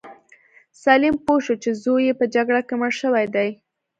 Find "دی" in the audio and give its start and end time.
3.35-3.49